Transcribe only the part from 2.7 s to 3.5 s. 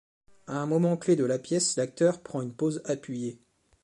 appuyée.